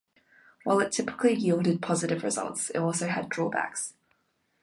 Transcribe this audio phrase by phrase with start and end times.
[0.63, 3.93] While it typically yielded positive results, it also had drawbacks.